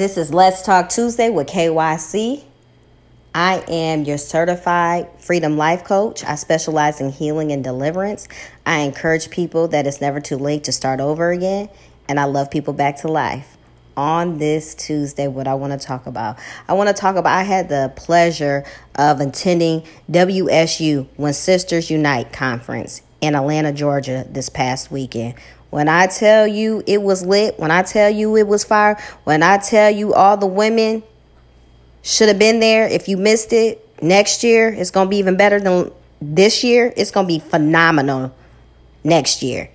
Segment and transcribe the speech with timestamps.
[0.00, 2.42] This is Let's Talk Tuesday with KYC.
[3.34, 6.24] I am your certified freedom life coach.
[6.24, 8.26] I specialize in healing and deliverance.
[8.64, 11.68] I encourage people that it's never too late to start over again,
[12.08, 13.58] and I love people back to life.
[13.94, 17.36] On this Tuesday, what I want to talk about, I want to talk about.
[17.36, 18.64] I had the pleasure
[18.94, 25.34] of attending WSU When Sisters Unite conference in Atlanta, Georgia, this past weekend.
[25.70, 29.42] When I tell you it was lit, when I tell you it was fire, when
[29.42, 31.02] I tell you all the women
[32.02, 35.36] should have been there, if you missed it, next year it's going to be even
[35.36, 36.92] better than this year.
[36.96, 38.34] It's going to be phenomenal
[39.04, 39.70] next year.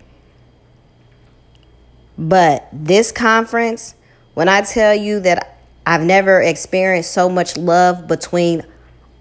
[2.18, 3.96] But this conference,
[4.34, 8.64] when I tell you that I've never experienced so much love between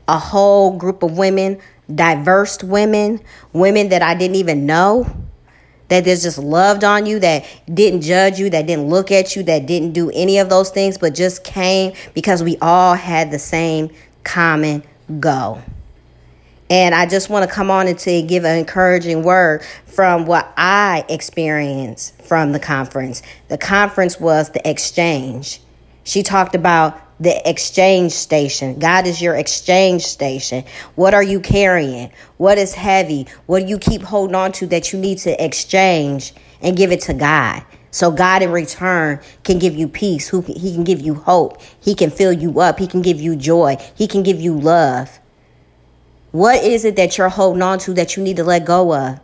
[0.08, 1.60] a whole group of women,
[1.92, 3.20] diverse women,
[3.52, 5.06] women that I didn't even know
[6.02, 9.66] that just loved on you, that didn't judge you, that didn't look at you, that
[9.66, 13.90] didn't do any of those things, but just came because we all had the same
[14.24, 14.82] common
[15.20, 15.62] goal.
[16.70, 20.52] And I just want to come on and to give an encouraging word from what
[20.56, 23.22] I experienced from the conference.
[23.48, 25.60] The conference was the exchange.
[26.04, 28.78] She talked about the exchange station.
[28.78, 30.64] God is your exchange station.
[30.94, 32.10] What are you carrying?
[32.36, 33.26] What is heavy?
[33.46, 37.02] What do you keep holding on to that you need to exchange and give it
[37.02, 37.64] to God?
[37.90, 40.28] So God in return can give you peace.
[40.28, 41.62] Who He can give you hope.
[41.80, 42.80] He can fill you up.
[42.80, 43.76] He can give you joy.
[43.94, 45.20] He can give you love.
[46.32, 49.20] What is it that you're holding on to that you need to let go of?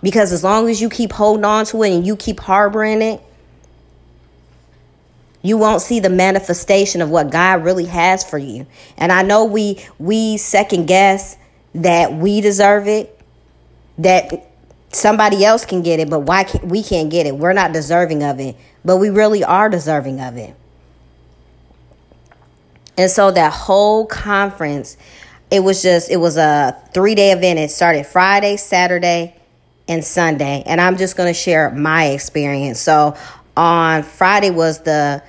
[0.00, 3.20] Because as long as you keep holding on to it and you keep harboring it,
[5.42, 8.66] you won't see the manifestation of what God really has for you.
[8.96, 11.36] And I know we we second guess
[11.74, 13.20] that we deserve it,
[13.98, 14.50] that
[14.90, 17.36] somebody else can get it, but why can't we can't get it?
[17.36, 20.54] We're not deserving of it, but we really are deserving of it.
[22.96, 24.96] And so that whole conference,
[25.52, 27.60] it was just it was a 3-day event.
[27.60, 29.36] It started Friday, Saturday,
[29.86, 30.64] and Sunday.
[30.66, 32.80] And I'm just going to share my experience.
[32.80, 33.16] So
[33.56, 35.22] on Friday was the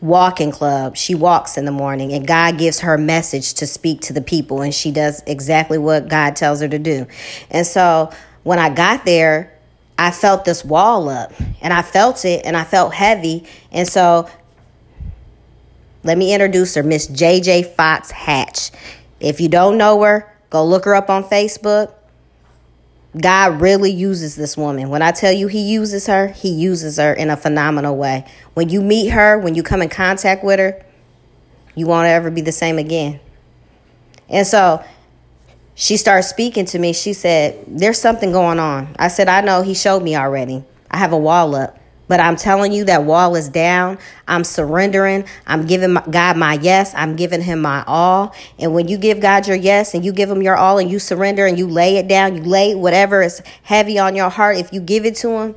[0.00, 0.96] walking club.
[0.96, 4.62] She walks in the morning and God gives her message to speak to the people
[4.62, 7.06] and she does exactly what God tells her to do.
[7.50, 8.12] And so
[8.42, 9.52] when I got there,
[9.98, 13.46] I felt this wall up and I felt it and I felt heavy.
[13.72, 14.28] And so
[16.04, 18.70] let me introduce her, Miss JJ Fox Hatch.
[19.18, 21.92] If you don't know her, go look her up on Facebook.
[23.20, 24.88] God really uses this woman.
[24.88, 28.26] When I tell you he uses her, he uses her in a phenomenal way.
[28.54, 30.84] When you meet her, when you come in contact with her,
[31.74, 33.20] you won't ever be the same again.
[34.28, 34.84] And so
[35.74, 36.92] she started speaking to me.
[36.92, 38.94] She said, There's something going on.
[38.98, 39.62] I said, I know.
[39.62, 40.64] He showed me already.
[40.90, 41.78] I have a wall up.
[42.08, 43.98] But I'm telling you, that wall is down.
[44.28, 45.24] I'm surrendering.
[45.46, 46.94] I'm giving God my yes.
[46.94, 48.34] I'm giving him my all.
[48.58, 50.98] And when you give God your yes and you give him your all and you
[50.98, 54.72] surrender and you lay it down, you lay whatever is heavy on your heart, if
[54.72, 55.56] you give it to him,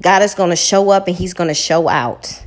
[0.00, 2.44] God is going to show up and he's going to show out.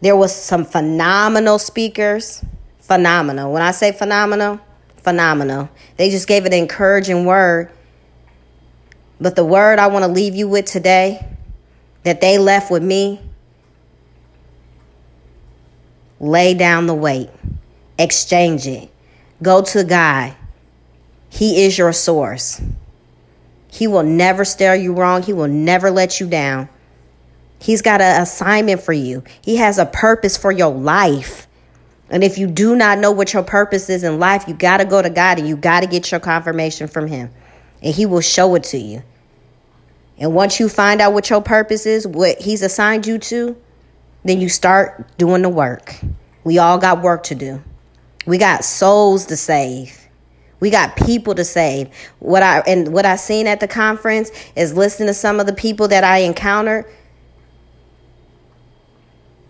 [0.00, 2.44] There was some phenomenal speakers.
[2.78, 3.52] Phenomenal.
[3.52, 4.60] When I say phenomenal,
[4.96, 5.68] phenomenal.
[5.96, 7.70] They just gave an encouraging word.
[9.20, 11.26] But the word I want to leave you with today
[12.02, 13.20] that they left with me,
[16.18, 17.30] lay down the weight,
[17.98, 18.90] exchange it,
[19.42, 20.34] go to God.
[21.28, 22.60] He is your source.
[23.68, 26.68] He will never steer you wrong, He will never let you down.
[27.60, 31.46] He's got an assignment for you, He has a purpose for your life.
[32.12, 34.84] And if you do not know what your purpose is in life, you got to
[34.84, 37.30] go to God and you got to get your confirmation from Him.
[37.82, 39.04] And He will show it to you.
[40.20, 43.56] And once you find out what your purpose is, what He's assigned you to,
[44.22, 45.94] then you start doing the work.
[46.44, 47.62] We all got work to do.
[48.26, 49.96] We got souls to save.
[50.60, 51.88] We got people to save.
[52.18, 55.54] What I and what I seen at the conference is listening to some of the
[55.54, 56.84] people that I encountered.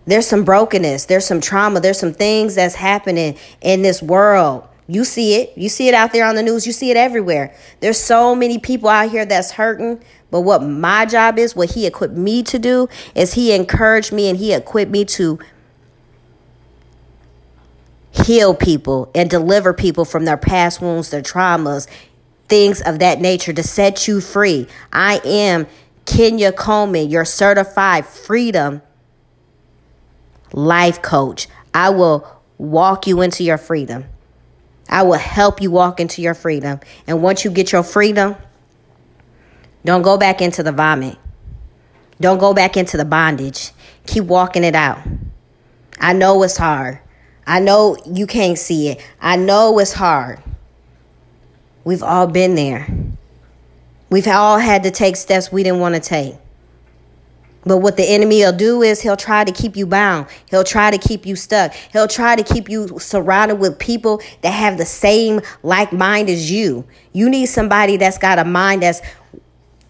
[0.05, 4.67] There's some brokenness, there's some trauma, there's some things that's happening in this world.
[4.87, 5.57] You see it.
[5.57, 6.65] You see it out there on the news.
[6.65, 7.55] You see it everywhere.
[7.79, 11.85] There's so many people out here that's hurting, but what my job is, what he
[11.85, 15.37] equipped me to do, is he encouraged me and he equipped me to
[18.11, 21.87] heal people and deliver people from their past wounds, their traumas,
[22.47, 24.67] things of that nature to set you free.
[24.91, 25.67] I am
[26.05, 28.81] Kenya Coleman, your certified freedom
[30.53, 31.47] life coach.
[31.73, 34.05] I will walk you into your freedom.
[34.89, 36.79] I will help you walk into your freedom.
[37.07, 38.35] And once you get your freedom,
[39.83, 41.17] don't go back into the vomit.
[42.19, 43.71] Don't go back into the bondage.
[44.05, 44.99] Keep walking it out.
[45.99, 46.99] I know it's hard.
[47.47, 49.03] I know you can't see it.
[49.19, 50.41] I know it's hard.
[51.83, 52.87] We've all been there.
[54.09, 56.35] We've all had to take steps we didn't want to take.
[57.63, 60.27] But what the enemy will do is he'll try to keep you bound.
[60.49, 61.73] He'll try to keep you stuck.
[61.93, 66.51] He'll try to keep you surrounded with people that have the same like mind as
[66.51, 66.85] you.
[67.13, 69.01] You need somebody that's got a mind that's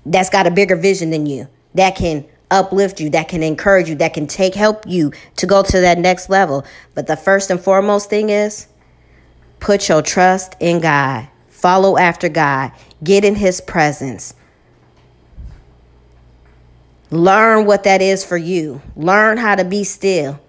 [0.05, 1.47] that's got a bigger vision than you.
[1.75, 5.63] That can uplift you, that can encourage you, that can take help you to go
[5.63, 6.65] to that next level.
[6.93, 8.67] But the first and foremost thing is
[9.59, 11.27] put your trust in God.
[11.47, 12.71] Follow after God.
[13.03, 14.33] Get in his presence.
[17.11, 18.81] Learn what that is for you.
[18.95, 20.39] Learn how to be still.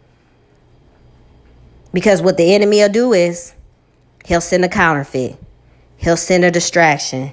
[1.92, 3.52] Because what the enemy will do is
[4.24, 5.36] he'll send a counterfeit.
[5.96, 7.32] He'll send a distraction.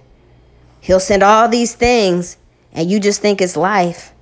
[0.81, 2.37] He'll send all these things
[2.71, 4.13] and you just think it's life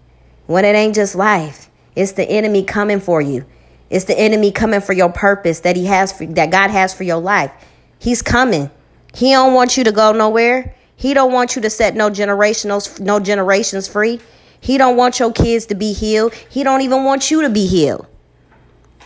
[0.45, 1.69] when it ain't just life.
[1.95, 3.45] It's the enemy coming for you.
[3.89, 7.03] It's the enemy coming for your purpose that he has for, that God has for
[7.03, 7.51] your life.
[7.99, 8.69] He's coming.
[9.13, 10.75] He don't want you to go nowhere.
[10.95, 14.19] He don't want you to set no generationals no generations free.
[14.59, 16.33] He don't want your kids to be healed.
[16.33, 18.07] He don't even want you to be healed.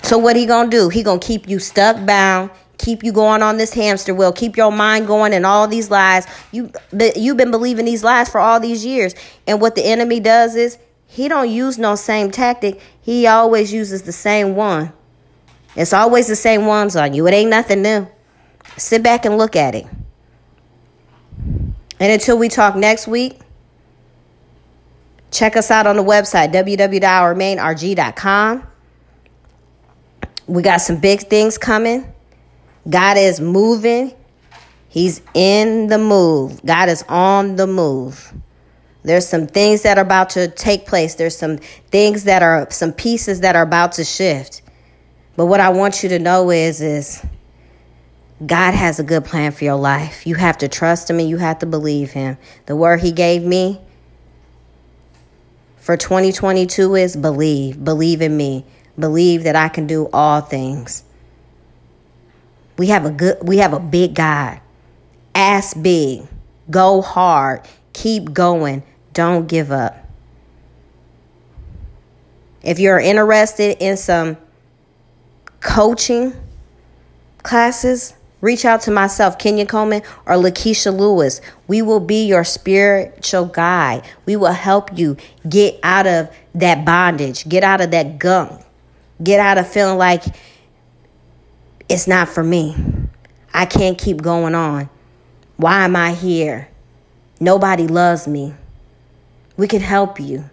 [0.03, 0.89] So what he going to do?
[0.89, 2.49] He going to keep you stuck bound,
[2.81, 6.25] keep you going on this hamster wheel, keep your mind going and all these lies.
[6.51, 6.71] You
[7.15, 9.13] you've been believing these lies for all these years.
[9.47, 12.81] And what the enemy does is he don't use no same tactic.
[13.01, 14.91] He always uses the same one.
[15.75, 17.27] It's always the same ones on you.
[17.27, 18.07] It ain't nothing new.
[18.77, 19.85] Sit back and look at it.
[21.99, 23.39] And until we talk next week,
[25.29, 28.67] check us out on the website, www.ourmainrg.com.
[30.47, 32.10] We got some big things coming.
[32.89, 34.13] God is moving.
[34.89, 36.65] He's in the move.
[36.65, 38.33] God is on the move.
[39.03, 41.15] There's some things that are about to take place.
[41.15, 44.61] There's some things that are some pieces that are about to shift.
[45.35, 47.25] But what I want you to know is is
[48.45, 50.27] God has a good plan for your life.
[50.27, 52.37] You have to trust him and you have to believe him.
[52.65, 53.79] The word he gave me
[55.77, 57.83] for 2022 is believe.
[57.83, 58.65] Believe in me.
[58.99, 61.03] Believe that I can do all things.
[62.81, 64.59] We have a good we have a big God.
[65.35, 66.23] Ask big.
[66.71, 67.61] Go hard.
[67.93, 68.81] Keep going.
[69.13, 69.95] Don't give up.
[72.63, 74.35] If you're interested in some
[75.59, 76.33] coaching
[77.43, 81.39] classes, reach out to myself, Kenya Coleman or Lakeisha Lewis.
[81.67, 84.09] We will be your spiritual guide.
[84.25, 85.17] We will help you
[85.47, 88.59] get out of that bondage, get out of that gunk,
[89.21, 90.23] get out of feeling like
[91.91, 92.75] it's not for me.
[93.53, 94.89] I can't keep going on.
[95.57, 96.69] Why am I here?
[97.39, 98.53] Nobody loves me.
[99.57, 100.49] We can help you.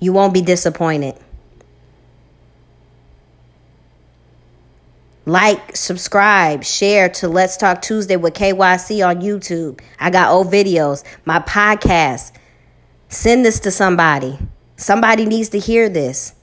[0.00, 1.16] You won't be disappointed.
[5.24, 9.80] Like, subscribe, share to Let's Talk Tuesday with KYC on YouTube.
[10.00, 12.32] I got old videos, my podcast.
[13.10, 14.38] Send this to somebody.
[14.76, 16.34] Somebody needs to hear this.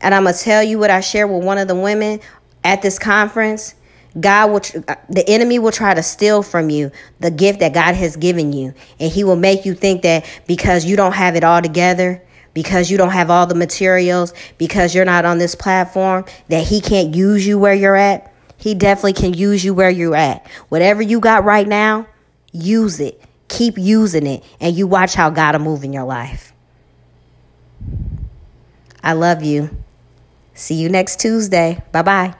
[0.00, 2.20] And I'm going to tell you what I shared with one of the women
[2.64, 3.74] at this conference.
[4.18, 7.94] God will, uh, the enemy will try to steal from you the gift that God
[7.94, 8.74] has given you.
[9.00, 12.22] And he will make you think that because you don't have it all together,
[12.54, 16.80] because you don't have all the materials, because you're not on this platform, that he
[16.80, 18.32] can't use you where you're at.
[18.58, 20.46] He definitely can use you where you're at.
[20.68, 22.06] Whatever you got right now,
[22.52, 23.20] use it.
[23.48, 26.52] Keep using it, and you watch how God will move in your life.
[29.02, 29.70] I love you.
[30.54, 31.82] See you next Tuesday.
[31.90, 32.34] Bye bye.